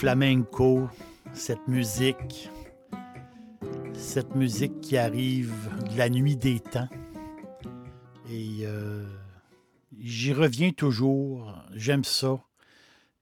[0.00, 0.88] Flamenco,
[1.34, 2.48] cette musique,
[3.92, 5.52] cette musique qui arrive
[5.90, 6.88] de la nuit des temps.
[8.30, 9.04] Et euh,
[9.98, 11.54] j'y reviens toujours.
[11.74, 12.42] J'aime ça.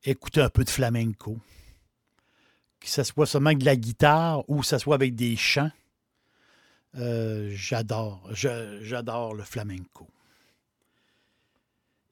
[0.04, 1.40] Écouter un peu de flamenco.
[2.78, 5.72] Que ce soit seulement de la guitare ou que ce soit avec des chants.
[6.94, 8.22] Euh, j'adore.
[8.32, 10.06] J'adore le flamenco.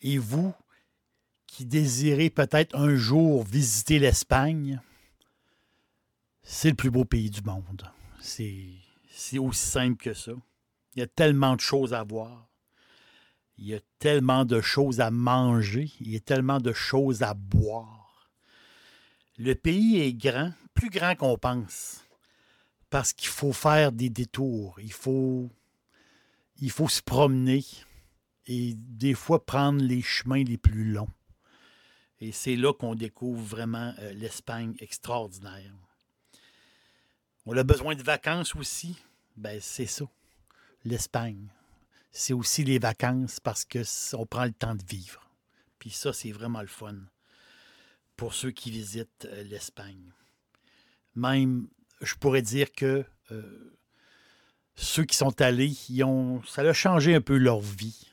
[0.03, 0.53] Et vous,
[1.47, 4.81] qui désirez peut-être un jour visiter l'Espagne,
[6.43, 7.91] c'est le plus beau pays du monde.
[8.21, 8.77] C'est
[9.17, 10.33] c'est aussi simple que ça.
[10.95, 12.49] Il y a tellement de choses à voir.
[13.57, 15.91] Il y a tellement de choses à manger.
[16.01, 18.31] Il y a tellement de choses à boire.
[19.39, 22.05] Le pays est grand, plus grand qu'on pense.
[22.91, 24.79] Parce qu'il faut faire des détours.
[24.81, 25.51] Il faut,
[26.59, 27.65] il faut se promener.
[28.47, 31.09] Et des fois prendre les chemins les plus longs.
[32.21, 35.73] Et c'est là qu'on découvre vraiment euh, l'Espagne extraordinaire.
[37.45, 38.97] On a besoin de vacances aussi?
[39.37, 40.07] Ben, c'est ça.
[40.85, 41.49] L'Espagne.
[42.11, 45.29] C'est aussi les vacances parce que s- on prend le temps de vivre.
[45.79, 46.97] Puis ça, c'est vraiment le fun
[48.17, 50.11] pour ceux qui visitent euh, l'Espagne.
[51.15, 51.69] Même,
[52.01, 53.79] je pourrais dire que euh,
[54.75, 58.09] ceux qui sont allés, ils ont, ça a changé un peu leur vie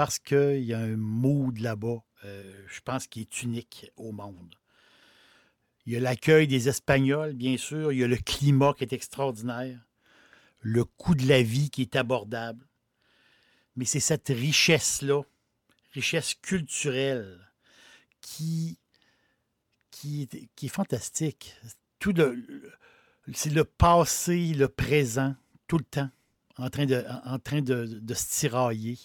[0.00, 4.54] parce qu'il y a un mood là-bas, euh, je pense, qui est unique au monde.
[5.84, 7.92] Il y a l'accueil des Espagnols, bien sûr.
[7.92, 9.78] Il y a le climat qui est extraordinaire.
[10.60, 12.66] Le coût de la vie qui est abordable.
[13.76, 15.20] Mais c'est cette richesse-là,
[15.92, 17.38] richesse culturelle,
[18.22, 18.78] qui,
[19.90, 20.26] qui,
[20.62, 21.54] est, fantastique.
[21.98, 22.42] Tout le,
[23.34, 26.08] c'est le passé, le présent, tout le temps,
[26.56, 28.96] en train de, en train de se tirailler.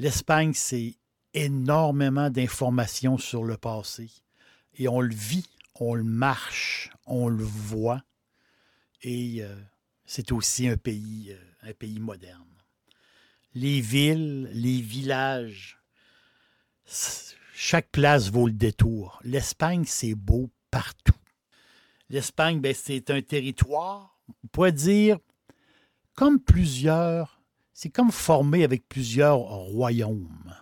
[0.00, 0.96] L'Espagne, c'est
[1.34, 4.10] énormément d'informations sur le passé.
[4.78, 8.02] Et on le vit, on le marche, on le voit.
[9.02, 9.54] Et euh,
[10.06, 12.48] c'est aussi un pays, euh, un pays moderne.
[13.52, 15.78] Les villes, les villages,
[17.52, 19.20] chaque place vaut le détour.
[19.22, 21.12] L'Espagne, c'est beau partout.
[22.08, 25.18] L'Espagne, ben, c'est un territoire, on pourrait dire,
[26.14, 27.39] comme plusieurs,
[27.82, 30.54] c'est comme formé avec plusieurs royaumes.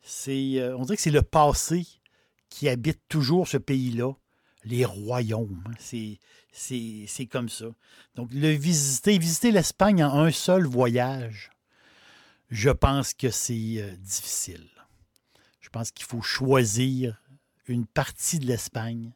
[0.00, 1.84] C'est, euh, on dirait que c'est le passé
[2.48, 4.12] qui habite toujours ce pays-là,
[4.62, 5.64] les royaumes.
[5.66, 6.16] hein.
[6.52, 7.66] C'est, comme ça.
[8.14, 11.50] Donc, le visiter, visiter l'Espagne en un seul voyage,
[12.50, 14.70] je pense que c'est euh, difficile.
[15.58, 17.20] Je pense qu'il faut choisir
[17.66, 19.12] une partie de l'Espagne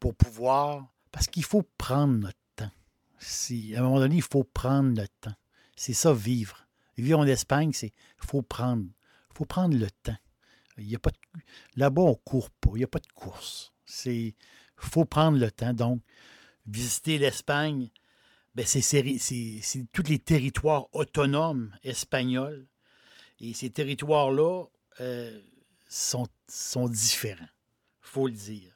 [0.00, 2.72] pour pouvoir, parce qu'il faut prendre notre temps.
[3.20, 5.36] Si, à un moment donné, il faut prendre le temps.
[5.76, 6.66] C'est ça, vivre.
[6.96, 8.86] Vivre en Espagne, c'est faut prendre,
[9.34, 10.16] faut prendre le temps.
[10.78, 11.10] Il y a pas
[11.76, 12.70] là-bas, on ne court pas.
[12.74, 13.72] Il n'y a pas de course.
[13.84, 14.34] C'est
[14.76, 15.72] faut prendre le temps.
[15.72, 16.00] Donc,
[16.66, 17.90] visiter l'Espagne,
[18.54, 22.66] ben, c'est tous les territoires autonomes espagnols.
[23.40, 24.66] Et ces territoires-là
[25.00, 25.40] euh,
[25.88, 27.48] sont, sont différents.
[28.00, 28.70] faut le dire.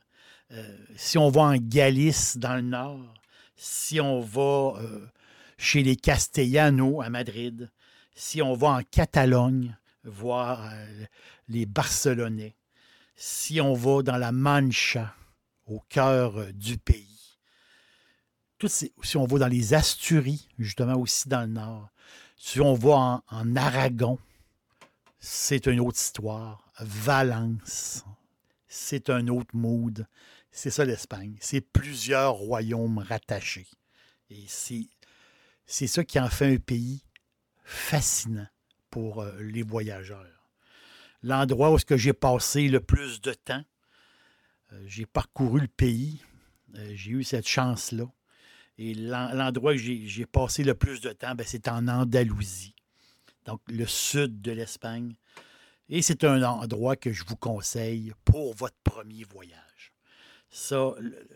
[0.51, 3.15] Euh, si on va en Galice, dans le nord,
[3.55, 5.07] si on va euh,
[5.59, 7.71] chez les Castellanos à Madrid,
[8.15, 11.05] si on va en Catalogne, voir euh,
[11.49, 12.57] les Barcelonais,
[13.17, 15.15] si on va dans la Mancha,
[15.67, 17.39] au cœur euh, du pays,
[18.67, 21.91] ces- si on va dans les Asturies, justement aussi dans le nord,
[22.37, 24.19] si on va en, en Aragon,
[25.21, 26.65] c'est une autre histoire.
[26.81, 28.05] Valence,
[28.69, 30.07] c'est un autre mood.
[30.51, 31.37] C'est ça l'Espagne.
[31.41, 33.69] C'est plusieurs royaumes rattachés.
[34.31, 34.87] Et c'est,
[35.69, 37.05] c'est ça qui en fait un pays
[37.63, 38.49] fascinant
[38.91, 40.25] pour euh, les voyageurs.
[41.23, 43.63] L'endroit où j'ai passé le plus de temps,
[44.73, 46.23] euh, j'ai parcouru le pays,
[46.75, 48.07] euh, j'ai eu cette chance-là.
[48.79, 52.75] Et l'en- l'endroit j'ai j'ai passé le plus de temps, ben, c'est en Andalousie,
[53.45, 55.17] donc le sud de l'Espagne.
[55.91, 59.93] Et c'est un endroit que je vous conseille pour votre premier voyage.
[60.51, 61.29] Ça, le,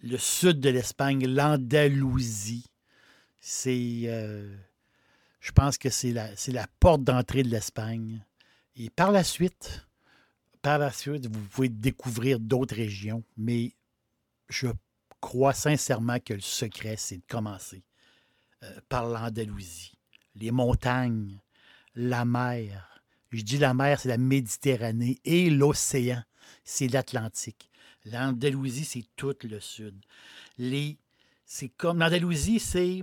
[0.00, 2.71] le sud de l'Espagne, l'Andalousie,
[3.44, 4.56] C'est, euh,
[5.40, 8.24] je pense que c'est la, la porte d'entrée de l'Espagne.
[8.76, 9.84] Et par la suite,
[10.62, 13.72] par la suite, vous pouvez découvrir d'autres régions, mais
[14.48, 14.68] je
[15.20, 17.82] crois sincèrement que le secret, c'est de commencer
[18.62, 19.98] euh, par l'Andalousie,
[20.36, 21.40] les montagnes,
[21.96, 23.02] la mer.
[23.32, 26.22] Je dis la mer, c'est la Méditerranée et l'océan,
[26.62, 27.68] c'est l'Atlantique.
[28.04, 30.00] L'Andalousie, c'est tout le sud.
[30.58, 30.96] Les,
[31.44, 33.02] c'est comme l'Andalousie, c'est,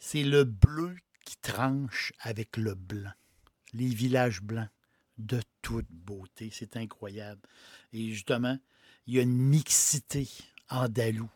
[0.00, 3.12] c'est le bleu qui tranche avec le blanc.
[3.72, 4.70] Les villages blancs
[5.18, 7.42] de toute beauté, c'est incroyable.
[7.92, 8.58] Et justement,
[9.06, 10.28] il y a une mixité
[10.70, 11.30] andalou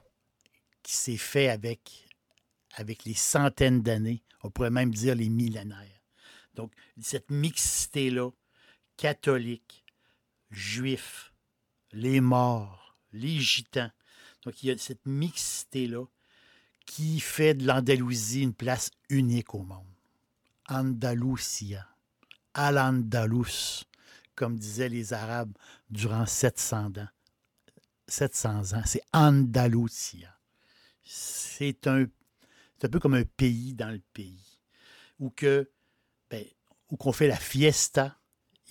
[0.83, 2.09] qui s'est fait avec,
[2.75, 6.03] avec les centaines d'années, on pourrait même dire les millénaires.
[6.55, 8.31] Donc, cette mixité-là,
[8.97, 9.85] catholique,
[10.51, 11.33] juif,
[11.93, 13.91] les morts, les gitans.
[14.43, 16.05] Donc, il y a cette mixité-là
[16.87, 19.85] qui fait de l'Andalousie une place unique au monde.
[20.69, 21.87] Andalusia,
[22.55, 23.85] Al-Andalus,
[24.35, 25.53] comme disaient les Arabes
[25.91, 27.09] durant 700 ans.
[28.09, 30.39] 700 ans, c'est Andalusia.
[31.05, 32.07] C'est un,
[32.83, 34.59] un peu comme un pays dans le pays,
[35.19, 35.71] où que,
[36.31, 36.45] ben,
[36.91, 38.19] où qu'on fait la fiesta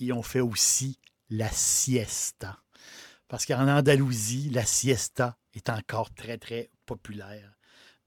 [0.00, 0.98] et on fait aussi
[1.30, 2.62] la siesta.
[3.28, 7.52] Parce qu'en Andalousie, la siesta est encore très, très populaire.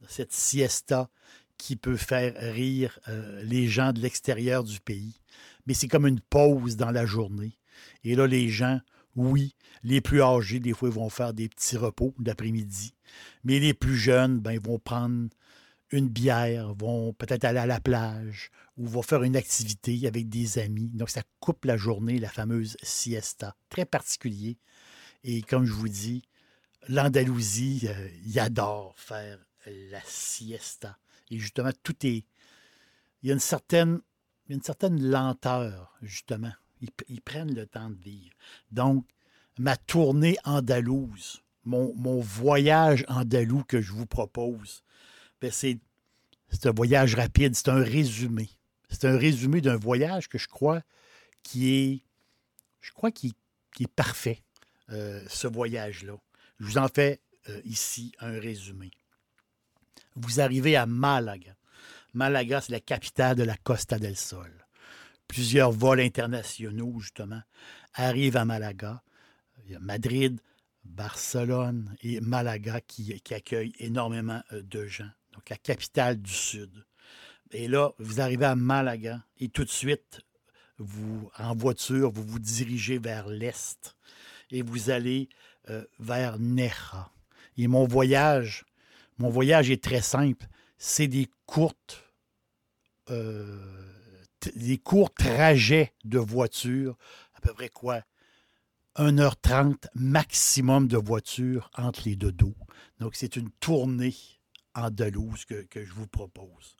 [0.08, 1.10] Cette siesta
[1.58, 5.20] qui peut faire rire euh, les gens de l'extérieur du pays.
[5.66, 7.58] Mais c'est comme une pause dans la journée.
[8.04, 8.80] Et là, les gens,
[9.16, 12.94] oui, les plus âgés, des fois, ils vont faire des petits repos d'après-midi.
[13.44, 15.30] Mais les plus jeunes, ben, ils vont prendre
[15.92, 20.60] une bière, vont peut-être aller à la plage ou vont faire une activité avec des
[20.60, 20.90] amis.
[20.94, 23.56] Donc, ça coupe la journée, la fameuse siesta.
[23.70, 24.58] Très particulier.
[25.24, 26.24] Et comme je vous dis,
[26.88, 29.40] l'Andalousie, euh, il adore faire
[29.92, 30.98] la siesta.
[31.30, 32.26] Et justement, tout est.
[33.22, 34.00] Il y a une certaine,
[34.48, 36.54] une certaine lenteur, justement.
[37.10, 38.36] Ils, prennent le temps de vivre.
[38.72, 39.06] Donc,
[39.58, 44.84] ma tournée andalouse, mon, mon voyage andalou que je vous propose,
[45.42, 45.80] ben, c'est,
[46.66, 48.50] un voyage rapide, c'est un résumé.
[48.90, 50.82] C'est un résumé d'un voyage que je crois
[51.44, 52.04] qui est.
[52.80, 53.34] Je crois qui,
[53.80, 54.44] est parfait,
[54.92, 56.18] euh, ce voyage-là.
[56.60, 57.20] Je vous en fais
[57.50, 58.92] euh, ici un résumé.
[60.20, 61.56] Vous arrivez à Malaga.
[62.14, 64.52] Malaga, c'est la capitale de la Costa del Sol.
[65.28, 67.42] Plusieurs vols internationaux, justement,
[67.94, 69.04] arrivent à Malaga.
[69.66, 70.40] Il y a Madrid,
[70.84, 75.10] Barcelone et Malaga qui, accueillent énormément euh, de gens.
[75.34, 76.86] Donc, la capitale du Sud.
[77.52, 80.22] Et là, vous arrivez à Malaga et tout de suite,
[80.80, 83.96] vous, en voiture, vous vous dirigez vers l'est
[84.52, 85.30] et vous allez
[85.70, 87.12] euh, vers Neja.
[87.58, 88.66] Et mon voyage
[89.18, 90.46] mon voyage est très simple.
[90.78, 92.04] C'est des courtes,
[93.10, 93.60] euh,
[94.56, 96.98] des courts trajets de voiture,
[97.36, 98.02] à peu près quoi?
[98.98, 102.56] 1h30 maximum de voiture entre les deux dos.
[103.00, 104.16] Donc, c'est une tournée
[104.74, 106.76] andalouse que, que je vous propose.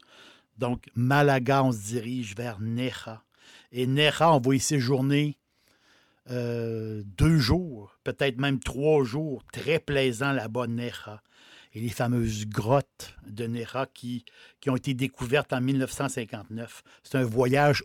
[0.58, 3.24] Donc, Malaga, on se dirige vers Neja.
[3.72, 5.38] Et Neja, on va y séjourner
[6.32, 9.44] euh, deux jours, peut-être même trois jours.
[9.54, 11.22] Très plaisant là-bas, Neja
[11.78, 14.26] et les fameuses grottes de Nera qui,
[14.60, 16.82] qui ont été découvertes en 1959.
[17.04, 17.84] C'est un voyage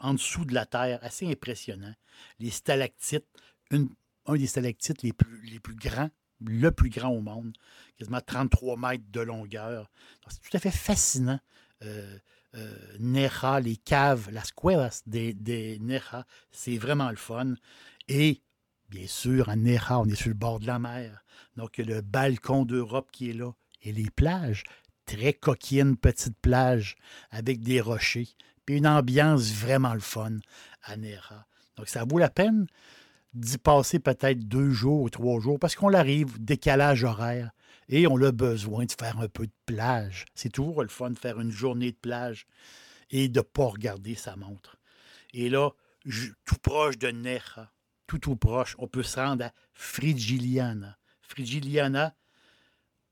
[0.00, 1.94] en dessous de la Terre assez impressionnant.
[2.40, 3.28] Les stalactites,
[3.70, 6.10] un des stalactites les plus, les plus grands,
[6.44, 7.56] le plus grand au monde,
[7.96, 9.88] quasiment 33 mètres de longueur.
[10.26, 11.38] C'est tout à fait fascinant.
[11.84, 12.18] Euh,
[12.56, 17.54] euh, les caves, la squares des, des Nera, c'est vraiment le fun.
[18.08, 18.42] Et
[18.90, 21.24] bien sûr, à Nera, on est sur le bord de la mer.
[21.56, 23.52] Donc, le balcon d'Europe qui est là.
[23.82, 24.64] Et les plages,
[25.06, 26.96] très coquines petites plages
[27.30, 28.28] avec des rochers.
[28.66, 30.38] Puis une ambiance vraiment le fun
[30.82, 31.46] à Nera.
[31.76, 32.66] Donc, ça vaut la peine
[33.32, 37.52] d'y passer peut-être deux jours ou trois jours parce qu'on arrive, décalage horaire,
[37.88, 40.24] et on a besoin de faire un peu de plage.
[40.34, 42.46] C'est toujours le fun de faire une journée de plage
[43.10, 44.76] et de ne pas regarder sa montre.
[45.32, 45.70] Et là,
[46.44, 47.72] tout proche de Nera,
[48.10, 50.98] tout tout proche, on peut se rendre à Frigiliana.
[51.22, 52.16] Frigiliana,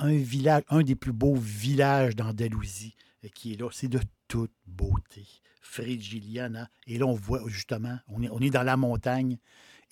[0.00, 3.68] un village, un des plus beaux villages d'Andalousie euh, qui est là.
[3.70, 5.24] C'est de toute beauté.
[5.60, 6.68] Frigiliana.
[6.88, 9.38] Et là, on voit justement, on est, dans la montagne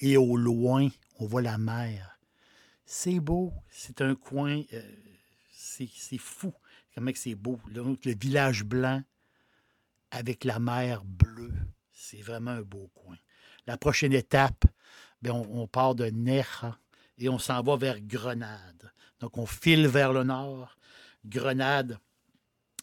[0.01, 0.89] et au loin,
[1.21, 2.19] on voit la mer.
[2.85, 3.53] C'est beau.
[3.71, 4.61] C'est un coin.
[4.73, 4.83] Euh,
[5.53, 6.53] c'est fou.
[6.97, 7.61] Comment c'est beau.
[7.73, 9.05] Le village blanc
[10.11, 11.55] avec la mer bleue.
[11.93, 13.17] C'est vraiment un beau coin.
[13.69, 14.65] La prochaine étape,
[15.27, 16.79] bien, on, part de Neja
[17.19, 18.93] et on s'en va vers Grenade.
[19.21, 20.77] Donc, on file vers le nord.
[21.25, 21.99] Grenade,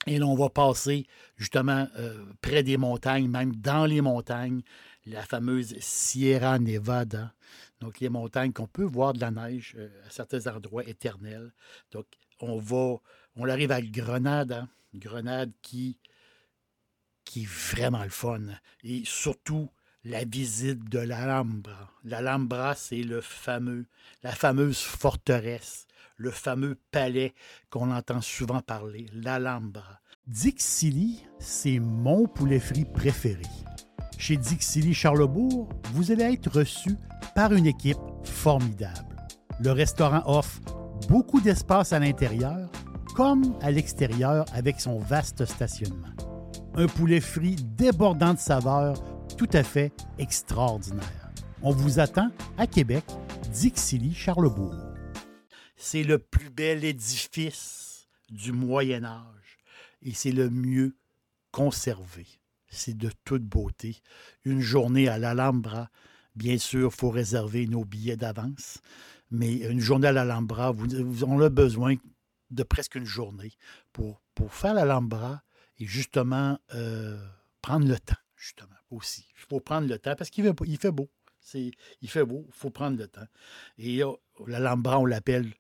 [0.06, 1.08] Et là, on va passer
[1.38, 4.62] justement euh, près des montagnes, même dans les montagnes,
[5.06, 7.34] la fameuse Sierra Nevada.
[7.80, 11.54] Donc, les montagnes qu'on peut voir de la neige euh, à certains endroits éternels.
[11.92, 12.06] Donc,
[12.42, 12.98] on va,
[13.36, 14.70] on arrive à Grenade, hein.
[14.94, 15.98] Grenade qui,
[17.24, 18.42] qui est vraiment le fun.
[18.84, 19.70] Et surtout,
[20.06, 21.90] la visite de l'Alhambra.
[22.04, 23.86] L'Alhambra, c'est le fameux,
[24.22, 27.34] la fameuse forteresse, le fameux palais
[27.70, 30.00] qu'on entend souvent parler, l'Alhambra.
[30.28, 33.44] Dixili, c'est mon poulet frit préféré.
[34.18, 36.96] Chez Dixili Charlebourg, vous allez être reçu
[37.36, 39.16] par une équipe formidable.
[39.60, 40.62] Le restaurant offre
[41.08, 42.70] beaucoup d'espace à l'intérieur
[43.16, 46.08] comme à l'extérieur avec son vaste stationnement.
[46.76, 51.32] Un poulet frit débordant de saveurs tout à fait extraordinaire.
[51.62, 53.06] On vous attend à Québec,
[53.52, 54.76] Dixilly, Charlebourg.
[55.76, 59.60] C'est le plus bel édifice du Moyen Âge
[60.02, 60.96] et c'est le mieux
[61.52, 62.28] conservé.
[62.68, 64.02] C'est de toute beauté.
[64.46, 65.90] Une journée à l'Alhambra,
[66.36, 68.82] bien sûr, il faut réserver nos billets d'avance,
[69.32, 71.96] mais une journée à l'Alhambra, vous, vous, on besoin
[72.50, 73.54] de presque une journée
[73.94, 75.44] pour, pour faire l'Alhambra
[75.80, 77.18] et justement euh,
[77.62, 78.70] prendre le temps, justement,
[79.02, 81.10] Il faut prendre le temps parce qu'il fait, il fait beau.
[81.54, 83.28] Il fait beau, il faut prendre le temps.
[83.78, 85.54] Et oh, l'Alhambra, on l'appelle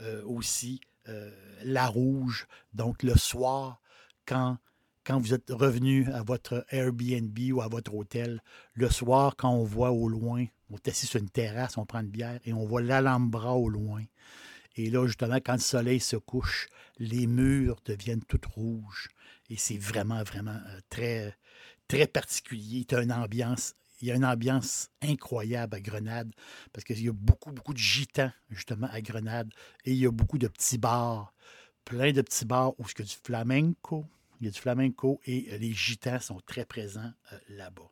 [0.00, 1.30] euh, aussi euh,
[1.64, 2.46] la rouge.
[2.74, 3.80] Donc, le soir,
[4.26, 4.58] quand,
[5.04, 8.42] quand vous êtes revenu à votre Airbnb ou à votre hôtel,
[8.74, 12.00] le soir, quand on voit au loin, on est assis sur une terrasse, on prend
[12.00, 14.02] une bière et on voit l'Alhambra au loin.
[14.76, 16.68] Et là, justement, quand le soleil se couche,
[16.98, 19.08] les murs deviennent toutes rouges.
[19.48, 21.36] Et c'est vraiment, vraiment euh, très,
[21.90, 22.86] très particulier.
[22.88, 26.32] Il y a une ambiance, il y a une ambiance incroyable à Grenade
[26.72, 29.50] parce qu'il y a beaucoup, beaucoup de gitans, justement, à Grenade.
[29.84, 31.34] Et il y a beaucoup de petits bars,
[31.84, 34.06] plein de petits bars où il y a du flamenco.
[34.40, 37.90] Il y a du flamenco et euh, les gitans sont très présents euh, là-bas.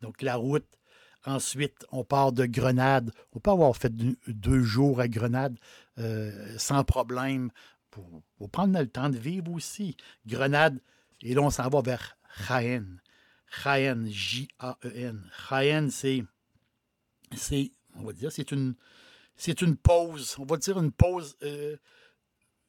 [0.00, 0.78] Donc, la route,
[1.24, 3.12] Ensuite, on part de Grenade.
[3.32, 3.92] On peut avoir fait
[4.26, 5.56] deux jours à Grenade
[5.98, 7.52] euh, sans problème
[7.92, 9.96] pour, prendre le temps de vivre aussi.
[10.26, 10.80] Grenade,
[11.20, 12.16] et là, on s'en va vers
[12.48, 13.01] Jaén.
[13.62, 15.30] Jaén, J-A-E-N.
[15.48, 16.24] Jaén, c'est,
[17.36, 18.74] c'est, on va dire, c'est une,
[19.36, 20.36] c'est une pause.
[20.38, 21.76] On va dire une pause, euh,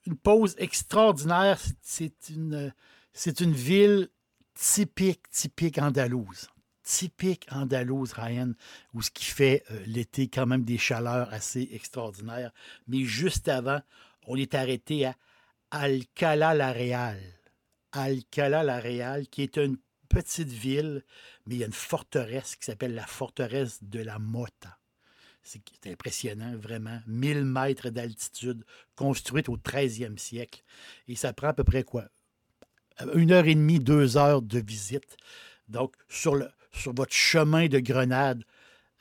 [0.05, 1.59] une pause extraordinaire.
[1.81, 2.73] C'est, une,
[3.13, 4.09] c'est une ville
[4.55, 6.47] typique, typique andalouse
[6.83, 8.51] typique andalouse, Ryan,
[8.93, 12.51] où ce qui fait euh, l'été quand même des chaleurs assez extraordinaires.
[12.87, 13.81] Mais juste avant,
[14.27, 15.15] on est arrêté à
[15.71, 17.19] Alcala la Real.
[17.93, 19.77] Alcala la Real, qui est une
[20.13, 21.03] petite ville,
[21.45, 24.77] mais il y a une forteresse qui s'appelle la forteresse de la Mota.
[25.43, 27.01] C'est impressionnant, vraiment.
[27.07, 28.63] 1000 mètres d'altitude,
[28.95, 30.63] construite au 13e siècle.
[31.09, 32.05] Et ça prend à peu près quoi?
[33.13, 35.17] Une heure et demie, deux heures de visite.
[35.67, 36.37] Donc, sur
[36.85, 38.43] votre chemin de Grenade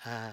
[0.04, 0.30] à,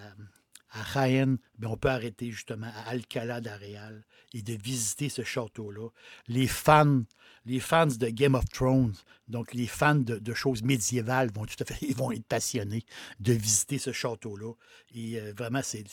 [0.72, 5.90] à Jaén, ben, on peut arrêter justement à Alcalá d'Areal et de visiter ce château-là.
[6.28, 7.04] Les fans,
[7.50, 8.94] les fans de Game of Thrones,
[9.28, 12.86] donc les fans de, choses médiévales vont tout à fait, ils vont être passionnés
[13.20, 14.54] de visiter ce château-là.
[14.94, 15.84] Et euh, vraiment, c'est,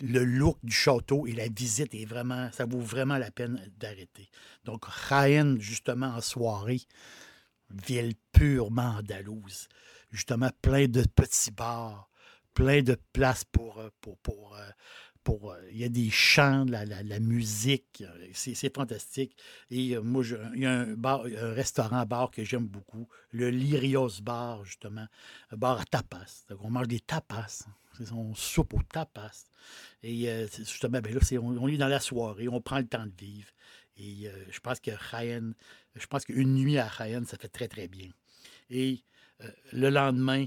[0.00, 4.30] le look du château et la visite est vraiment, ça vaut vraiment la peine d'arrêter.
[4.64, 6.82] Donc Jaén, justement en soirée,
[7.70, 9.68] ville purement andalouse
[10.10, 12.08] justement plein de petits bars,
[12.54, 13.78] plein de places pour.
[13.78, 14.70] Euh, pour, euh,
[15.28, 19.36] euh, il y a des chants, la, la, musique, c'est fantastique.
[19.70, 24.64] Et moi, il y a un, bar, un restaurant-bar que j'aime beaucoup, le Lyrios Bar,
[24.64, 25.06] justement,
[25.50, 26.44] un bar à tapas.
[26.48, 27.66] Donc, on mange des tapas.
[28.12, 29.46] On soupe aux tapas.
[30.04, 33.12] Et justement, ben là, on, on, est dans la soirée, on prend le temps de
[33.18, 33.48] vivre.
[33.96, 38.08] Et je pense que je pense qu'une nuit à Ryan, ça fait très, très bien.
[38.70, 39.02] Et
[39.42, 40.44] euh, le lendemain,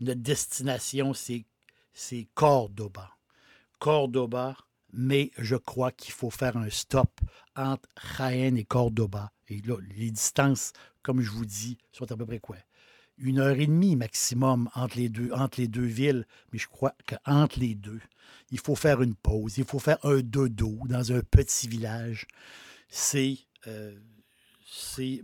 [0.00, 3.15] notre destination, c'est Cordoba.
[3.78, 4.56] Cordoba,
[4.92, 7.20] mais je crois qu'il faut faire un stop
[7.54, 9.32] entre Jaén et Cordoba.
[9.48, 12.56] Et là, les distances, comme je vous dis, sont à peu près quoi?
[13.18, 16.94] Une heure et demie maximum entre les deux, entre les deux villes, mais je crois
[17.06, 18.00] qu'entre les deux,
[18.50, 22.26] il faut faire une pause, il faut faire un dodo dans un petit village.
[22.88, 23.98] C'est euh,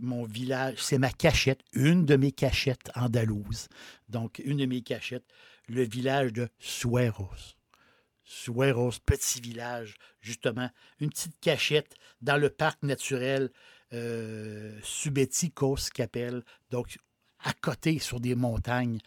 [0.01, 3.67] mon village, c'est ma cachette, une de mes cachettes andalouses.
[4.09, 5.25] Donc, une de mes cachettes,
[5.67, 7.55] le village de Sueros.
[8.33, 13.51] Sueros, petit village, justement, une petite cachette dans le parc naturel
[13.93, 16.43] euh, Subeticos, qu'appelle.
[16.71, 16.97] Donc,
[17.43, 18.97] à côté, sur des montagnes.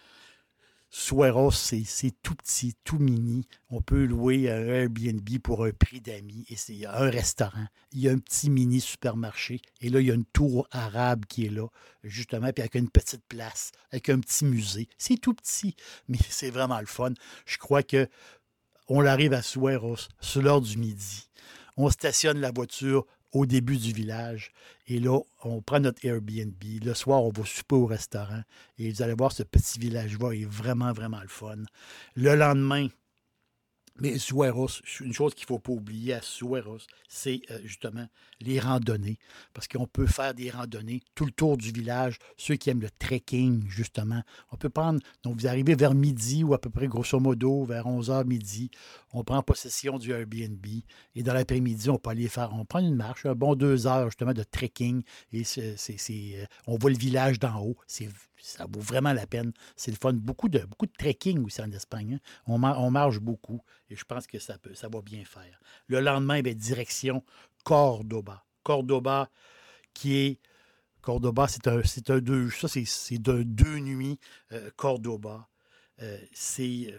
[0.89, 3.47] Sueros, c'est tout petit, tout mini.
[3.69, 7.67] On peut louer un Airbnb pour un prix d'amis et c'est un restaurant.
[7.91, 11.27] Il y a un petit mini supermarché et là, il y a une tour arabe
[11.27, 11.67] qui est là,
[12.05, 14.89] justement, puis avec une petite place, avec un petit musée.
[14.97, 15.75] C'est tout petit,
[16.07, 17.13] mais c'est vraiment le fun.
[17.45, 18.09] Je crois que
[18.89, 21.29] on arrive à Sueros sur l'heure du midi.
[21.77, 24.53] On stationne la voiture au début du village.
[24.87, 26.55] Et là, on prend notre Airbnb.
[26.85, 28.43] Le soir, on va souper au restaurant.
[28.79, 31.57] Et vous allez voir, ce petit village-là est vraiment, vraiment le fun.
[32.15, 32.89] Le lendemain,
[33.99, 34.69] mais Sueros,
[35.01, 38.07] une chose qu'il ne faut pas oublier à Sueros, c'est euh, justement
[38.41, 39.19] les randonnées.
[39.55, 42.19] Parce qu'on peut faire des randonnées tout le tour du village.
[42.37, 44.23] Ceux qui aiment le trekking, justement.
[44.53, 47.87] On peut prendre, donc vous arrivez vers midi ou à peu près grosso modo vers
[47.87, 48.71] 11h midi.
[49.13, 50.67] On prend possession du Airbnb.
[51.15, 54.07] Et dans l'après-midi, on peut aller faire, on prend une marche, un bon deux heures
[54.07, 55.03] justement de trekking.
[55.33, 57.77] Et euh, on voit le village d'en haut.
[57.87, 58.09] C'est
[58.41, 59.53] ça vaut vraiment la peine.
[59.77, 60.13] C'est le fun.
[60.13, 62.15] Beaucoup de, beaucoup de trekking aussi en Espagne.
[62.15, 62.41] Hein.
[62.47, 65.61] On, marche beaucoup et je pense que ça, peut, ça va bien faire.
[65.87, 67.25] Le lendemain, bien, direction
[67.65, 68.45] Cordoba.
[68.63, 69.31] Cordoba,
[69.95, 70.41] qui est.
[71.01, 72.51] Cordoba, c'est un, c'est un deux.
[72.51, 74.19] Ça, c'est, deux nuits.
[74.53, 75.49] Euh, Cordoba.
[76.03, 76.99] Euh, c'est, euh,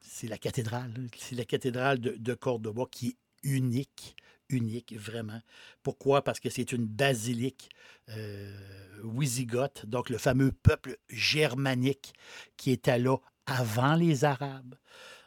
[0.00, 0.92] c'est la cathédrale.
[1.18, 4.16] C'est la cathédrale de Cordoba qui est unique
[4.54, 5.40] unique, vraiment.
[5.82, 6.22] Pourquoi?
[6.22, 7.68] Parce que c'est une basilique
[8.08, 8.56] euh,
[9.02, 12.14] wisigoth, donc le fameux peuple germanique
[12.56, 14.74] qui était là avant les Arabes.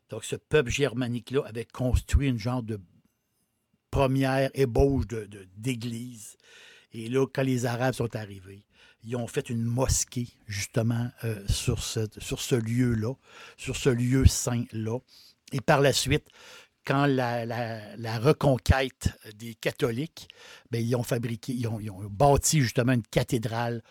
[0.09, 2.79] Donc ce peuple germanique-là avait construit une genre de
[3.91, 5.05] première ébauche
[5.55, 6.37] d'église.
[6.91, 8.65] De, Et là, quand les Arabes sont arrivés,
[9.03, 13.13] ils ont fait une mosquée, justement, euh, sur ce lieu-là,
[13.57, 14.99] sur ce lieu saint-là.
[15.53, 16.27] Et par la suite,
[16.87, 20.29] quand la, reconquête des catholiques,
[20.71, 23.83] bien, ils ont fabriqué, ils ont, bâti justement une cathédrale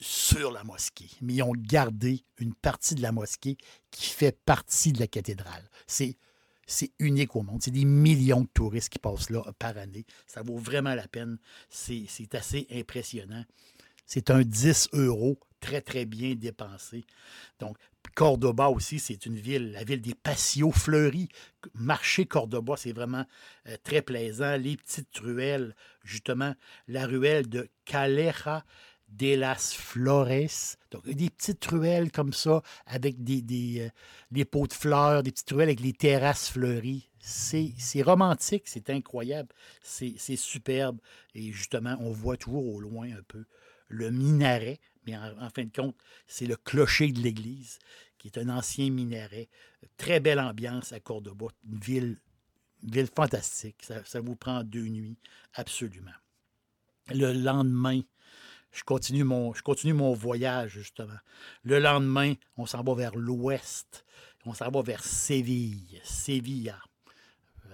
[0.00, 3.56] sur la mosquée, mais ils ont gardé une partie de la mosquée
[3.92, 5.70] qui fait partie de la cathédrale.
[5.86, 6.18] C'est
[6.66, 7.62] c'est unique au monde.
[7.62, 10.06] C'est des millions de touristes qui passent là par année.
[10.26, 11.36] Ça vaut vraiment la peine.
[11.68, 13.44] C'est assez impressionnant.
[14.06, 17.04] C'est un 10 euros très, très bien dépensé.
[17.60, 17.76] Donc,
[18.14, 21.28] Cordoba aussi, c'est une ville, la ville des patios fleuris.
[21.74, 23.24] Marcher Cordoba, c'est vraiment
[23.68, 24.56] euh, très plaisant.
[24.56, 25.74] Les petites ruelles,
[26.04, 26.54] justement,
[26.88, 28.64] la ruelle de Calera
[29.08, 30.76] de las Flores.
[30.90, 33.90] Donc, des petites ruelles comme ça, avec des, des,
[34.36, 37.10] euh, pots de fleurs, des petites ruelles avec les terrasses fleuries.
[37.20, 39.48] C'est romantique, c'est incroyable,
[39.82, 40.98] c'est superbe.
[41.34, 43.44] Et justement, on voit toujours au loin un peu
[43.88, 47.78] le minaret, mais en, fin de compte, c'est le clocher de l'église,
[48.18, 49.48] qui est un ancien minaret.
[49.96, 52.20] Très belle ambiance à Cordoba, une ville,
[52.82, 53.84] ville fantastique.
[54.04, 55.18] Ça, vous prend deux nuits,
[55.54, 56.10] absolument.
[57.08, 58.00] Le lendemain,
[58.72, 61.18] je continue mon, je continue mon voyage, justement.
[61.62, 64.04] Le lendemain, on s'en va vers l'ouest.
[64.46, 66.78] On s'en va vers Séville, Sévilla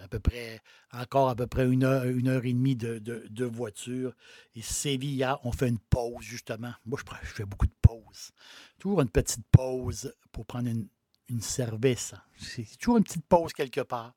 [0.03, 0.61] à peu près,
[0.93, 4.15] encore à peu près une heure, une heure et demie de, voiture.
[4.55, 6.73] Et Sévilla, on fait une pause, justement.
[6.85, 8.33] Moi, je, fais beaucoup de pauses.
[8.79, 10.89] Toujours une petite pause pour prendre une,
[11.29, 12.25] une cerveza.
[12.37, 14.15] C'est toujours une petite pause quelque part.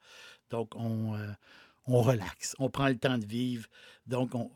[0.49, 1.31] Donc, on, euh,
[1.85, 3.67] on relaxe, on prend le temps de vivre.
[4.05, 4.51] Donc, on,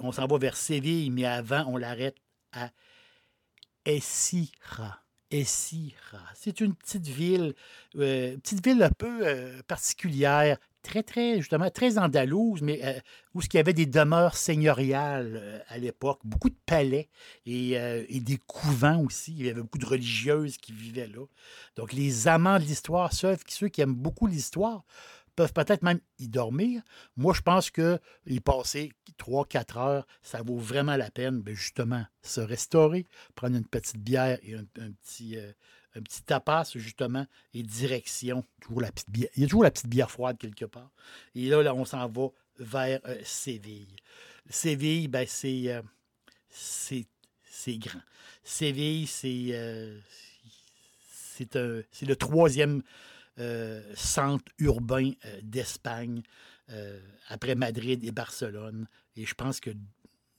[0.00, 2.16] on s'en va vers Séville, mais avant, on l'arrête
[2.52, 2.70] à
[3.84, 5.00] Essira.
[5.30, 6.18] Essira.
[6.34, 7.54] C'est une petite ville,
[7.96, 12.98] euh, petite ville un peu euh, particulière, très, très, justement, très andalouse, mais euh,
[13.34, 17.08] où il y avait des demeures seigneuriales à l'époque, beaucoup de palais
[17.46, 19.34] et, des couvents aussi.
[19.38, 21.24] Il y avait beaucoup de religieuses qui vivaient là.
[21.76, 23.36] Donc, les amants de l'histoire, ceux
[23.68, 24.84] qui aiment beaucoup l'histoire,
[25.48, 26.82] peut-être même y dormir.
[27.16, 32.04] Moi, je pense que y passer 3-4 heures, ça vaut vraiment la peine, ben, justement,
[32.22, 35.52] se restaurer, prendre une petite bière et un, petit, euh,
[35.94, 38.44] un petit tapas, justement, et direction.
[38.60, 39.30] Toujours la petite bière.
[39.36, 40.90] Il y a toujours la petite bière froide quelque part.
[41.34, 43.96] Et là, là on s'en va vers euh, Séville.
[44.48, 45.82] Séville, ben, c'est, euh,
[46.48, 47.06] c'est,
[47.44, 48.00] c'est grand.
[48.42, 49.54] Séville, c'est,
[51.08, 51.58] c'est,
[51.92, 52.82] c'est le troisième
[53.40, 56.22] euh, centre urbain euh, d'Espagne,
[56.68, 58.86] euh, après Madrid et Barcelone.
[59.16, 59.70] Et je pense que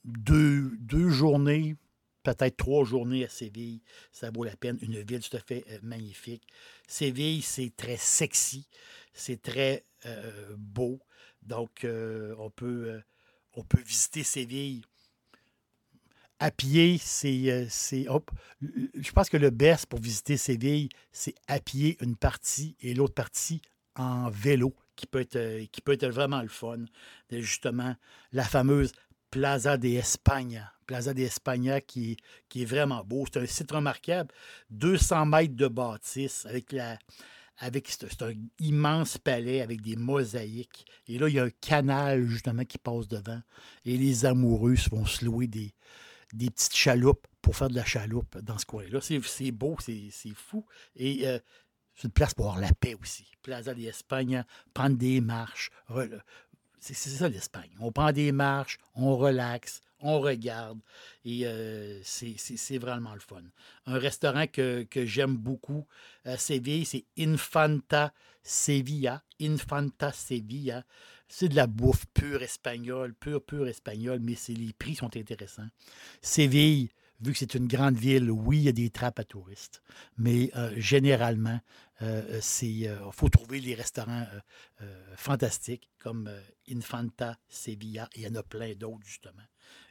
[0.04, 1.74] deux, deux journées,
[2.22, 4.78] peut-être trois journées à Séville, ça vaut la peine.
[4.82, 6.46] Une ville tout à fait magnifique.
[6.86, 8.68] Séville, c'est très sexy,
[9.12, 9.84] c'est très
[10.56, 11.00] beau.
[11.42, 13.00] Donc, on, peut,
[13.54, 14.82] on peut visiter Séville
[16.42, 17.68] à pied, c'est.
[17.70, 18.06] c'est
[18.60, 23.14] je pense que le best pour visiter Séville, c'est à pied une partie et l'autre
[23.14, 23.62] partie
[23.94, 26.84] en vélo, qui peut, être, être vraiment le fun.
[27.30, 27.94] Justement,
[28.32, 28.92] la fameuse
[29.30, 30.72] Plaza de España.
[30.86, 32.16] Plaza de España qui,
[32.48, 33.24] qui est vraiment beau.
[33.32, 34.34] C'est un site remarquable.
[34.70, 36.98] 200 mètres de bâtisse avec la,
[37.58, 40.86] avec c'est un immense palais avec des mosaïques.
[41.06, 43.40] Et là, il y a un canal justement qui passe devant.
[43.84, 45.72] Et les amoureux vont se louer des,
[46.32, 49.00] des petites chaloupes pour faire de la chaloupe dans ce coin-là.
[49.00, 50.64] C'est beau, c'est fou.
[50.96, 51.38] Et euh,
[51.94, 53.26] c'est une place pour avoir la paix aussi.
[53.42, 55.70] Plaza d'Espagne, prendre des marches.
[56.80, 57.70] C'est ça l'Espagne.
[57.78, 60.80] On prend des marches, on relaxe, on regarde.
[61.24, 63.42] Et euh, c'est vraiment le fun.
[63.86, 65.86] Un restaurant que, j'aime beaucoup
[66.24, 69.22] à Séville, c'est Infanta Sevilla.
[69.40, 70.84] Infanta Sevilla.
[71.34, 75.66] C'est de la bouffe pure espagnole, pure, pure espagnole, mais les prix sont intéressants.
[76.20, 76.90] Séville,
[77.20, 79.82] vu que c'est une grande ville, oui, il y a des trappes à touristes,
[80.18, 81.58] mais euh, généralement,
[82.02, 84.26] euh, il faut trouver les restaurants
[85.16, 86.30] fantastiques comme
[86.70, 89.46] Infanta Sevilla, et il y en a plein d'autres, justement.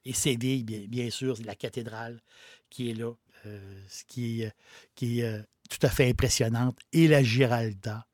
[0.06, 2.22] Et Séville, bien, bien sûr, c'est la cathédrale
[2.70, 3.14] qui est là,
[3.46, 6.78] euh, qui est, euh, tout à fait impressionnante.
[6.92, 8.06] Et la Giralda.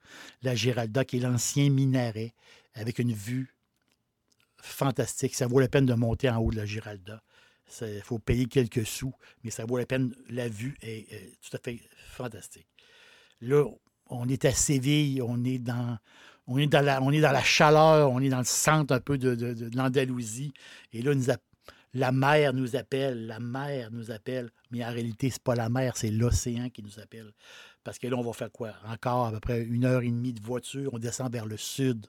[0.41, 2.33] La Giralda, qui est l'ancien minaret,
[2.77, 3.53] avec une vue
[4.57, 5.35] fantastique.
[5.35, 7.21] Ça vaut la peine de monter en haut de la Giralda.
[7.81, 9.13] Il faut payer quelques sous,
[9.43, 10.13] mais ça vaut la peine.
[10.29, 12.67] La vue est, tout à fait fantastique.
[13.41, 13.65] Là,
[14.09, 15.99] on est à Séville, on est dans,
[16.47, 20.53] la, chaleur, on est dans le centre un peu de, l'Andalousie.
[20.93, 21.13] Et là,
[21.93, 25.69] la mer nous appelle, la mer nous appelle, mais en réalité, ce n'est pas la
[25.69, 27.33] mer, c'est l'océan qui nous appelle.
[27.83, 28.73] Parce que là, on va faire quoi?
[28.87, 32.07] Encore à peu près une heure et demie de voiture, on descend vers le sud,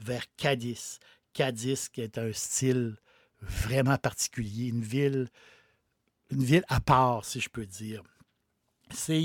[0.00, 0.98] vers Cadiz.
[1.32, 2.96] Cadiz, qui est un style
[3.40, 5.28] vraiment particulier, une ville,
[6.30, 8.02] une ville à part, si je peux dire.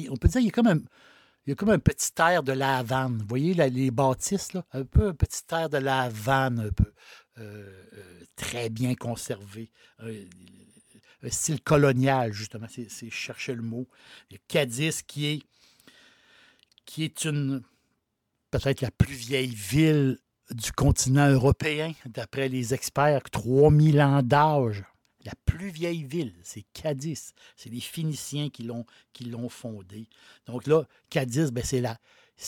[0.09, 3.17] On peut dire qu'il y a comme un, petit air de la Havane.
[3.17, 6.91] Vous voyez les bâtisses, un peu un petit air de la Havane, un peu.
[7.39, 9.69] Euh, euh, très bien conservé.
[9.99, 10.09] Un,
[11.29, 13.87] style colonial, justement, c'est chercher le mot.
[14.47, 15.43] Cadiz, qui est,
[16.85, 17.63] qui est une
[18.51, 20.17] peut-être la plus vieille ville
[20.51, 24.83] du continent européen, d'après les experts, 3000 ans d'âge.
[25.25, 27.33] La plus vieille ville, c'est Cadiz.
[27.55, 30.07] C'est les Phéniciens qui l'ont, fondée.
[30.45, 31.97] Donc là, Cadiz, ben c'est la,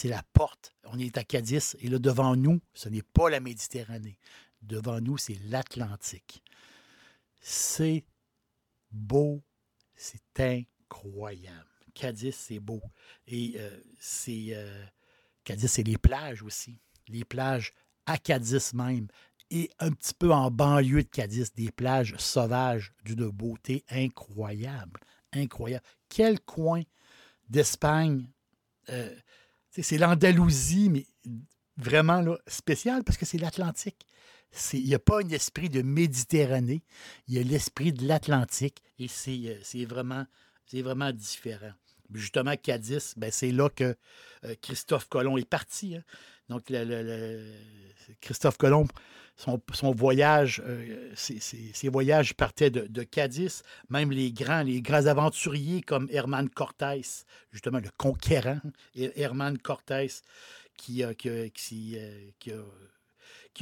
[0.05, 0.73] la porte.
[0.85, 4.17] On est à Cadiz et là, devant nous, ce n'est pas la Méditerranée.
[4.61, 6.41] Devant nous, c'est l'Atlantique.
[7.41, 8.05] C'est
[8.91, 9.41] beau,
[9.95, 11.65] c'est incroyable.
[11.93, 12.81] Cadiz, c'est beau.
[13.27, 14.47] Et euh, c'est.
[14.51, 14.85] Euh,
[15.43, 16.79] Cadiz, c'est les plages aussi.
[17.07, 17.73] Les plages
[18.09, 19.07] à Cadiz même.
[19.51, 24.99] Et un petit peu en banlieue de Cadiz, des plages sauvages d'une beauté incroyable.
[25.31, 25.83] Incroyable.
[26.07, 26.81] Quel coin
[27.49, 28.27] d'Espagne.
[28.89, 29.15] Euh,
[29.71, 31.05] c'est l'Andalousie, mais
[31.77, 34.05] vraiment là, spécial parce que c'est l'Atlantique.
[34.73, 36.83] Il n'y a pas un esprit de Méditerranée,
[37.27, 40.25] il y a l'esprit de l'Atlantique et c'est euh, vraiment,
[40.73, 41.71] vraiment différent.
[42.11, 43.95] Justement, Cadiz, ben, c'est là que
[44.43, 45.95] euh, Christophe Colomb est parti.
[45.95, 46.03] Hein.
[46.49, 46.71] Donc,
[48.21, 48.87] Christophe Colomb,
[49.35, 53.63] son, voyage, euh, ses, voyages partaient de, de, Cadiz.
[53.89, 57.01] Même les grands, les grands aventuriers comme Herman Cortés,
[57.51, 58.59] justement le conquérant,
[58.95, 60.07] Herman Cortés,
[60.75, 61.97] qui, qui,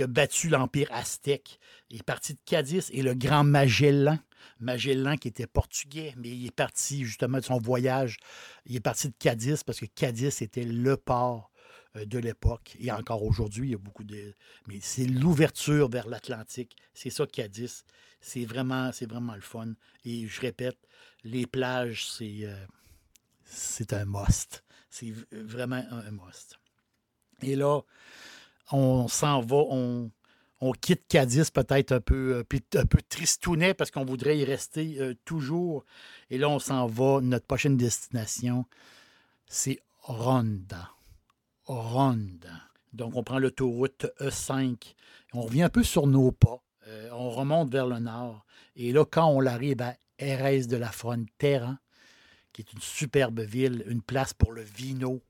[0.02, 1.60] a battu l'Empire aztèque.
[1.90, 4.18] Il est parti de Cadiz et le grand Magellan.
[4.60, 8.18] Magellan qui était portugais, mais il est parti justement de son voyage.
[8.66, 11.57] Il est parti de Cadiz parce que Cadiz était le port euh,
[12.06, 12.76] de l'époque.
[12.80, 14.34] Et encore aujourd'hui, il y a beaucoup de.
[14.68, 16.76] Mais c'est l'ouverture vers l'Atlantique.
[16.94, 17.84] C'est ça, Cadiz.
[18.22, 19.74] C'est vraiment, c'est vraiment le fun.
[20.04, 20.78] Et je répète,
[21.24, 22.66] les plages, c'est, euh,
[23.92, 24.64] un must.
[24.90, 26.58] C'est vraiment un must.
[27.42, 27.82] Et là,
[28.72, 30.12] on s'en va, on,
[30.82, 35.14] quitte Cadiz peut-être un peu, euh, un peu tristounet parce qu'on voudrait y rester euh,
[35.24, 35.86] toujours.
[36.30, 37.22] Et là, on s'en va.
[37.22, 38.66] Notre prochaine destination,
[39.48, 40.97] c'est Ronda.
[41.68, 42.64] Ronda.
[42.94, 44.96] Donc, on prend l'autoroute E5.
[45.34, 46.64] On revient un peu sur nos pas.
[46.88, 48.46] Euh, on remonte vers le nord.
[48.76, 51.78] Et là, quand on arrive à Erez de la Frontera,
[52.54, 55.22] qui est une superbe ville, une place pour le vino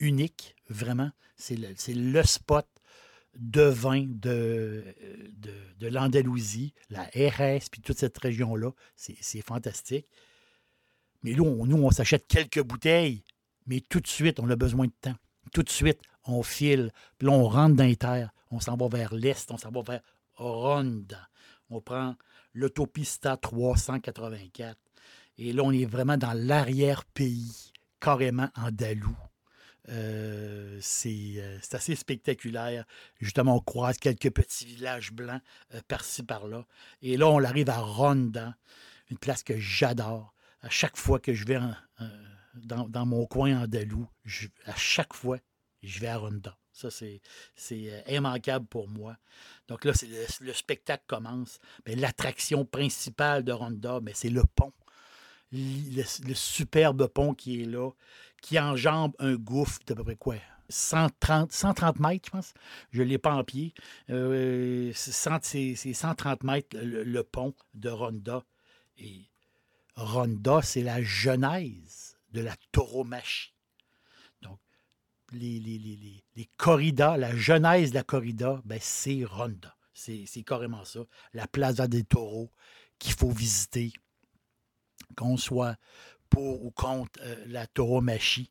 [0.00, 1.10] unique, vraiment.
[1.36, 2.66] C'est le, spot
[3.34, 4.84] de vin de,
[5.80, 8.70] l'Andalousie, la RS, puis toute cette région-là.
[8.96, 10.06] C'est fantastique.
[11.22, 13.22] Mais là, nous, on s'achète quelques bouteilles,
[13.66, 15.16] mais tout de suite, on a besoin de temps.
[15.52, 18.30] Tout de suite, on file, puis là, on rentre dans les terres.
[18.50, 20.00] On s'en va vers l'est, on s'en va vers
[20.34, 21.28] Ronda.
[21.70, 22.16] On prend
[22.54, 24.76] l'autopista 384.
[25.38, 29.16] Et là, on est vraiment dans l'arrière-pays, carrément andalou.
[29.88, 32.84] Euh, c'est assez spectaculaire.
[33.20, 35.40] Justement, on croise quelques petits villages blancs
[35.88, 36.66] par-ci, par-là.
[37.00, 38.54] Et là, on arrive à Ronda,
[39.10, 40.34] une place que j'adore.
[40.60, 41.58] À chaque fois que je vais
[42.54, 44.08] dans, mon coin andalou,
[44.66, 45.38] à chaque fois,
[45.82, 46.56] je vais à Ronda.
[46.72, 47.20] Ça, c'est
[48.08, 49.16] immanquable pour moi.
[49.68, 49.92] Donc là,
[50.40, 51.58] le, spectacle commence.
[51.86, 54.72] Mais l'attraction principale de Ronda, c'est le pont.
[55.52, 57.90] Le, superbe pont qui est là,
[58.40, 60.36] qui enjambe un gouffre d'à peu près quoi?
[60.70, 62.54] 130, 130 mètres, je pense.
[62.90, 63.74] Je ne l'ai pas en pied.
[64.08, 68.42] Euh, c'est 130 mètres le, pont de Ronda.
[68.96, 69.26] Et
[69.94, 73.54] Ronda, c'est la genèse de la tauromachie.
[74.42, 74.58] Donc,
[75.32, 79.76] les, les, corridas, la genèse de la corrida, ben, c'est Ronda.
[79.94, 81.00] C'est carrément ça.
[81.32, 82.50] La Plaza des Taureaux
[82.98, 83.92] qu'il faut visiter,
[85.16, 85.76] qu'on soit
[86.32, 88.50] pour ou contre euh, la tauromachie.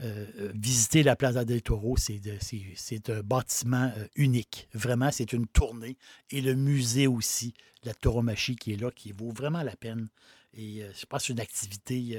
[0.00, 4.68] Euh, euh, visiter la Plaza del Toro, c'est un bâtiment unique.
[4.72, 5.96] Vraiment, c'est une tournée.
[6.30, 10.08] Et le musée aussi, la tauromachie qui est là, qui vaut vraiment la peine.
[10.52, 12.16] Et je pense c'est une activité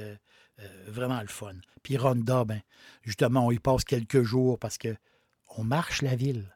[0.86, 1.54] vraiment le fun.
[1.82, 2.60] Puis Ronda, ben,
[3.02, 4.94] justement, on y passe quelques jours parce que
[5.56, 6.54] on marche la ville,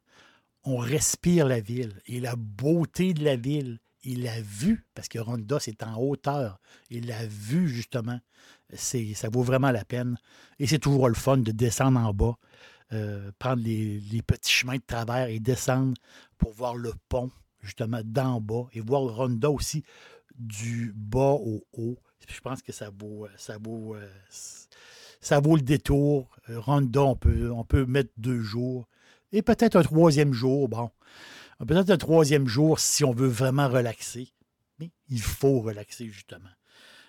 [0.63, 5.19] on respire la ville et la beauté de la ville il l'a vu, parce que
[5.19, 6.61] Ronda, c'est en hauteur.
[6.91, 8.21] Il l'a vu, justement.
[8.75, 10.19] C'est, ça vaut vraiment la peine.
[10.59, 12.37] Et c'est toujours le fun de descendre en bas,
[12.93, 15.95] euh, prendre les, petits chemins de travers et descendre
[16.39, 17.31] pour voir le pont,
[17.63, 19.85] justement, d'en bas, et voir Ronda aussi
[20.35, 21.99] du bas au haut.
[22.29, 24.09] Je pense que ça vaut, ça vaut, euh,
[25.21, 26.29] ça vaut le détour.
[26.49, 28.87] Ronda, on peut, on peut mettre deux jours.
[29.33, 30.91] Et peut-être un troisième jour, bon,
[31.67, 34.29] Peut-être un troisième jour si on veut vraiment relaxer.
[34.79, 36.51] Mais il faut relaxer, justement.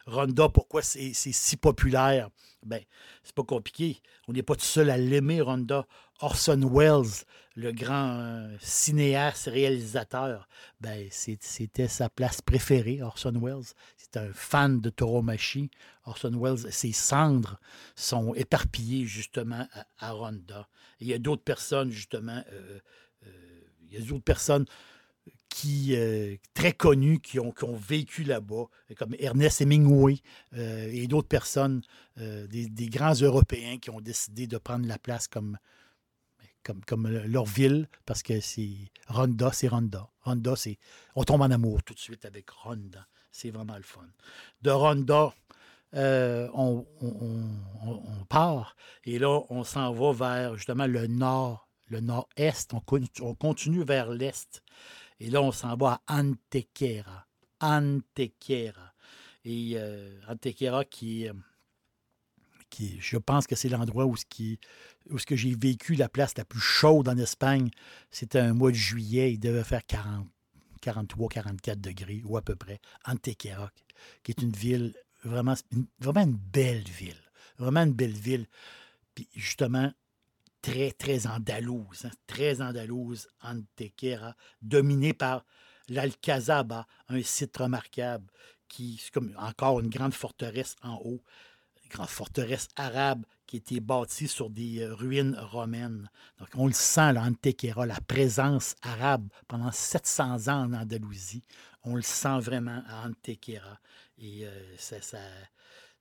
[0.06, 2.30] Ronda, pourquoi c'est si populaire?
[2.64, 2.82] Ben,
[3.24, 4.02] c'est pas compliqué.
[4.28, 5.86] On n'est pas tout seul à l'aimer, Ronda.
[6.20, 10.48] Orson Welles, le grand euh, cinéaste réalisateur,
[10.80, 13.74] ben, c'était sa place préférée, Orson Welles.
[13.98, 15.70] C'est un fan de Tauromachi.
[16.06, 17.60] Orson Welles, ses cendres
[17.96, 19.68] sont éparpillées justement
[20.00, 20.68] à, Ronda.
[21.00, 22.80] il y a d'autres personnes, justement, euh,
[23.82, 24.66] il y a d'autres personnes
[25.56, 28.66] qui, euh, très connues qui ont, vécu là-bas,
[28.98, 30.18] comme Ernest Hemingway
[30.54, 31.82] euh, et d'autres personnes,
[32.20, 35.58] euh, des, grands Européens qui ont décidé de prendre la place comme,
[36.64, 40.10] comme, comme leur ville, parce que c'est Ronda, c'est Ronda.
[40.24, 40.78] Ronda, c'est.
[41.16, 43.08] On tombe en amour tout de suite avec Ronda.
[43.32, 44.08] C'est vraiment le fun.
[44.62, 45.34] De Ronda,
[45.94, 53.36] on, on, part et là, on s'en va vers justement le nord le nord-est, on,
[53.36, 54.64] continue vers l'est.
[55.20, 57.26] Et là, on s'en va à Antequera.
[57.60, 58.94] Antequera.
[59.44, 61.34] Et euh, Antequera qui, euh,
[62.70, 66.60] qui, je pense que c'est l'endroit où, ce que j'ai vécu la place la plus
[66.60, 67.70] chaude en Espagne.
[68.12, 69.34] C'était un mois de juillet.
[69.34, 70.28] Il devait faire 40,
[70.82, 72.80] 43, 44 degrés, ou à peu près.
[73.06, 73.72] Antequera,
[74.24, 75.56] qui est une ville vraiment,
[76.00, 77.22] vraiment une belle ville.
[77.58, 78.48] Vraiment une belle ville.
[79.14, 79.92] Puis justement,
[80.66, 85.46] très, très andalouse, hein, très andalouse, Antequera, dominée par
[85.90, 88.26] l'Alcazaba, un site remarquable
[88.68, 91.22] qui, c'est encore une grande forteresse en haut,
[91.84, 96.10] une grande forteresse arabe qui était bâtie sur des euh, ruines romaines.
[96.40, 101.44] Donc, on le sent, là, Antequera, la présence arabe pendant 700 ans en Andalousie.
[101.84, 103.80] On le sent vraiment à Antequera.
[104.18, 105.20] Et euh, ça,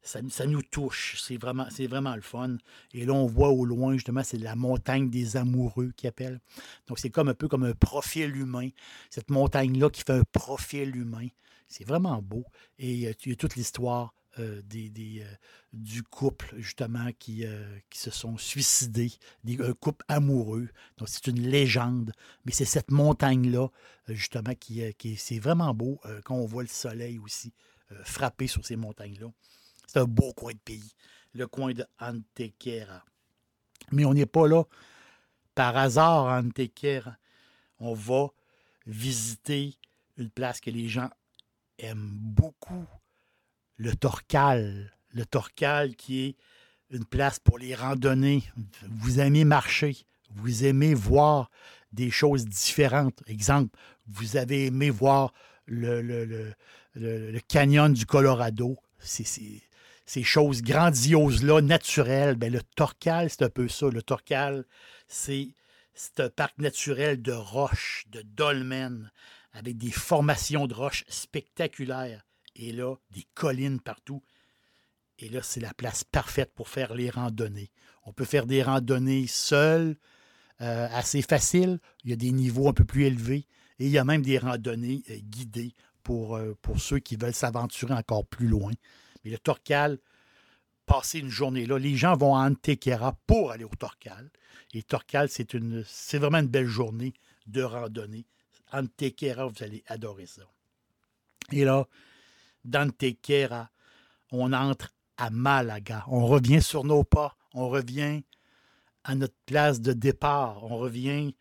[0.04, 1.20] ça, nous touche.
[1.20, 2.56] C'est vraiment, c'est vraiment le fun.
[2.92, 6.40] Et là, on voit au loin, justement, c'est la montagne des amoureux qui appelle.
[6.86, 8.68] Donc, c'est comme un peu comme un profil humain.
[9.10, 11.28] Cette montagne-là qui fait un profil humain.
[11.68, 12.44] C'est vraiment beau.
[12.78, 15.34] Et il y a toute l'histoire euh, des, euh,
[15.72, 19.12] du couple, justement, qui, euh, qui se sont suicidés,
[19.60, 20.68] un couple amoureux.
[20.98, 22.12] Donc, c'est une légende.
[22.44, 23.68] Mais c'est cette montagne-là,
[24.08, 27.52] justement, qui, qui c'est vraiment beau quand on voit le soleil aussi
[28.04, 29.28] frapper sur ces montagnes-là.
[29.86, 30.92] C'est un beau coin de pays,
[31.32, 33.04] le coin de Antequera.
[33.92, 34.64] Mais on n'est pas là
[35.54, 37.16] par hasard Antequera.
[37.78, 38.28] On va
[38.86, 39.74] visiter
[40.16, 41.10] une place que les gens
[41.78, 42.86] aiment beaucoup,
[43.76, 44.92] le Torcal.
[45.12, 46.36] Le Torcal qui est
[46.90, 48.42] une place pour les randonnées.
[48.88, 49.96] Vous aimez marcher,
[50.30, 51.50] vous aimez voir
[51.92, 53.22] des choses différentes.
[53.28, 53.76] Exemple,
[54.08, 55.32] vous avez aimé voir
[55.66, 56.02] le,
[56.94, 58.76] le canyon du Colorado.
[58.98, 59.62] C'est
[60.06, 63.88] ces choses grandioses-là, naturelles, bien, le Torcal, c'est un peu ça.
[63.88, 64.64] Le Torcal,
[65.08, 65.54] c'est
[66.18, 69.10] un parc naturel de roches, de dolmens,
[69.52, 72.26] avec des formations de roches spectaculaires.
[72.56, 74.22] Et là, des collines partout.
[75.18, 77.70] Et là, c'est la place parfaite pour faire les randonnées.
[78.04, 79.96] On peut faire des randonnées seules,
[80.60, 81.78] euh, assez faciles.
[82.04, 83.46] Il y a des niveaux un peu plus élevés.
[83.78, 85.74] Et il y a même des randonnées euh, guidées
[86.10, 88.72] euh, pour ceux qui veulent s'aventurer encore plus loin.
[89.24, 89.98] Mais le Torcal,
[90.86, 94.30] passer une journée là, les gens vont à Antequera pour aller au Torcal.
[94.72, 97.14] Et Torcal, c'est, vraiment une belle journée
[97.46, 98.26] de randonnée.
[98.72, 100.42] Antequera, vous allez adorer ça.
[101.52, 101.86] Et là,
[102.64, 103.70] d'Antequera,
[104.32, 106.04] on entre à Malaga.
[106.08, 107.36] On revient sur nos pas.
[107.52, 108.24] On revient
[109.04, 110.64] à notre place de départ.
[110.64, 111.34] On revient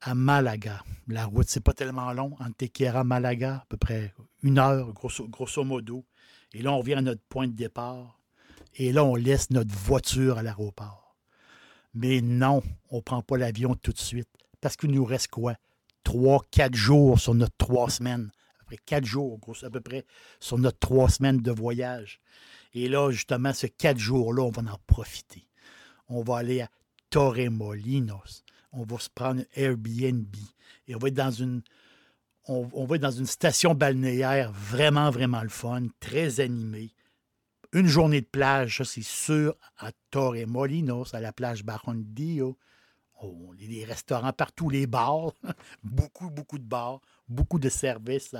[0.00, 0.84] à Malaga.
[1.08, 2.36] La route, c'est pas tellement long.
[2.38, 6.04] Antequera, Malaga, à peu près une heure, grosso modo.
[6.54, 8.20] Et là, on revient à notre point de départ.
[8.74, 11.16] Et là, on laisse notre voiture à l'aéroport.
[11.94, 14.28] Mais non, on ne prend pas l'avion tout de suite.
[14.60, 15.54] Parce qu'il nous reste quoi?
[16.04, 18.30] Trois, quatre jours sur notre trois semaines.
[18.54, 20.04] À peu près quatre jours, à peu près,
[20.40, 22.20] sur notre trois semaines de voyage.
[22.74, 25.46] Et là, justement, ce quatre jours-là, on va en profiter.
[26.08, 26.70] On va aller à
[27.10, 28.44] Torremolinos.
[28.72, 30.34] On va se prendre un Airbnb.
[30.88, 31.62] Et on va être dans une,
[32.46, 36.92] on, va être dans une station balnéaire vraiment, vraiment le fun, très animée.
[37.72, 42.58] Une journée de plage, ça c'est sûr, à Torremolinos, à la plage Baron Dio.
[43.22, 45.32] Oh, les restaurants partout, les bars,
[45.84, 48.34] beaucoup, beaucoup de bars, beaucoup de services,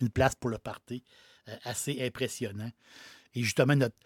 [0.00, 1.04] une place pour le party,
[1.48, 2.70] euh, assez impressionnant.
[3.34, 3.96] Et justement, notre,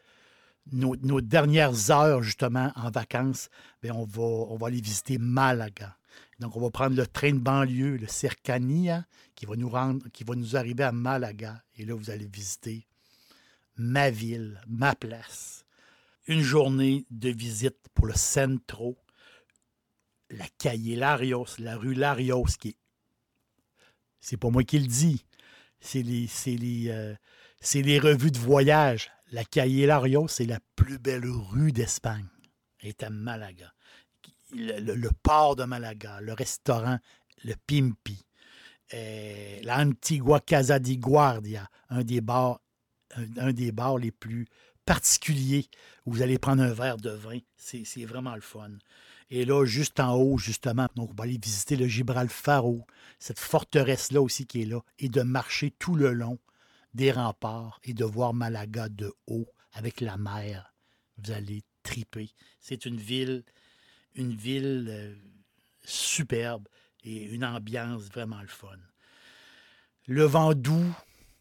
[0.72, 3.48] nos, dernières heures, justement, en vacances,
[3.82, 5.96] bien, on, va, on aller visiter Malaga.
[6.40, 9.04] Donc, on va prendre le train de banlieue, le Cercania,
[9.34, 11.62] qui va nous rendre, qui va nous arriver à Malaga.
[11.76, 12.86] Et là, vous allez visiter
[13.76, 15.64] ma ville, ma place.
[16.26, 18.98] Une journée de visite pour le Centro,
[20.30, 22.76] la calle Larios, la rue Larios, qui est.
[24.20, 25.24] C'est pas moi qui le dis.
[25.80, 27.14] C'est les, les, euh,
[27.60, 29.10] c'est les revues de voyage.
[29.30, 32.26] La Calle Larios, c'est la plus belle rue d'Espagne.
[32.80, 33.72] Elle est à Malaga.
[34.54, 36.98] Le, port de Malaga, le restaurant,
[37.44, 38.24] le Pimpi,
[38.94, 42.62] euh, l'Antigua Casa di Guardia, un des bars,
[43.36, 44.46] un, des bars les plus
[44.86, 45.66] particuliers
[46.06, 47.38] où vous allez prendre un verre de vin.
[47.58, 48.70] C'est vraiment le fun.
[49.28, 52.86] Et là, juste en haut, justement, donc on va aller visiter le Gibralfaro,
[53.18, 56.38] cette forteresse-là aussi qui est là, et de marcher tout le long
[56.94, 60.74] des remparts et de voir Malaga de haut avec la mer.
[61.18, 62.30] Vous allez triper.
[62.60, 63.44] C'est une ville,
[64.14, 65.14] une ville euh,
[65.84, 66.68] superbe
[67.04, 68.78] et une ambiance vraiment le fun.
[70.06, 70.94] Le vent doux,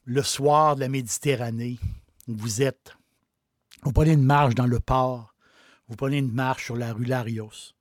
[0.05, 1.79] le soir de la Méditerranée,
[2.27, 2.95] vous êtes,
[3.83, 5.33] vous prenez une marche dans le port,
[5.87, 7.73] vous prenez une marche sur la rue Larios,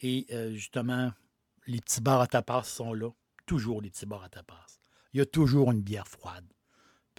[0.00, 1.12] et euh, justement,
[1.66, 3.10] les petits bars à tapas sont là,
[3.46, 4.66] toujours les petits bars à tapas.
[5.12, 6.46] Il y a toujours une bière froide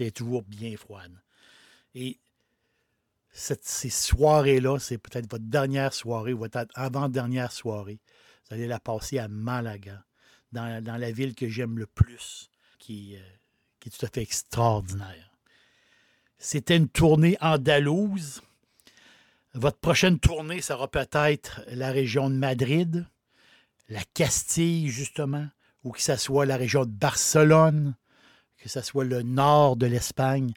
[0.07, 1.21] est toujours bien froide.
[1.95, 2.19] Et
[3.31, 7.99] ces soirées-là, c'est peut-être votre dernière soirée, votre avant-dernière soirée.
[8.47, 10.03] Vous allez la passer à Malaga,
[10.51, 13.19] dans, la ville que j'aime le plus, qui, euh,
[13.79, 15.31] qui est tout à fait extraordinaire.
[16.37, 18.41] C'était une tournée andalouse.
[19.53, 23.05] Votre prochaine tournée sera peut-être la région de Madrid,
[23.89, 25.47] la Castille, justement,
[25.83, 27.95] ou que ce soit la région de Barcelone,
[28.59, 30.51] que ce soit le nord de l'Espagne.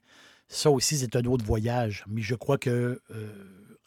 [0.49, 2.05] Ça aussi, c'est un autre voyage.
[2.09, 3.33] Mais je crois que euh,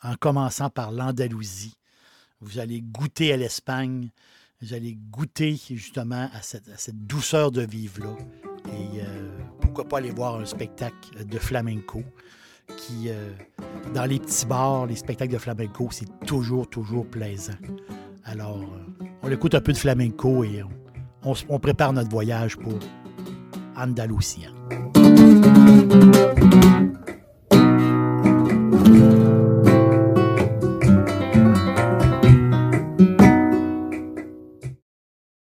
[0.02, 1.76] en commençant par l'Andalousie,
[2.42, 4.10] vous allez goûter à l'Espagne,
[4.62, 8.16] vous allez goûter justement à cette, douceur de vivre-là.
[8.68, 12.04] Et euh, pourquoi pas aller voir un spectacle de flamenco
[12.78, 13.32] qui, euh,
[13.94, 17.54] dans les petits bars, les spectacles de flamenco, c'est toujours, toujours plaisant.
[18.24, 18.66] Alors,
[19.22, 20.64] on écoute un peu de flamenco et
[21.24, 22.74] on prépare notre voyage pour
[23.76, 24.54] andalusien.